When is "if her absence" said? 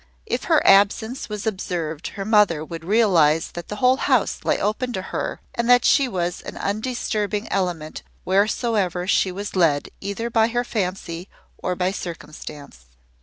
0.25-1.29